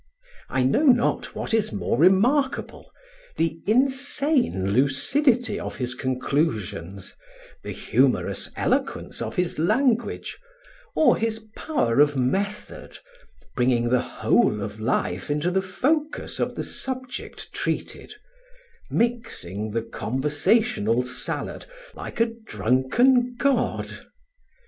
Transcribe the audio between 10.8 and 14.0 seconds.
or his power of method, bringing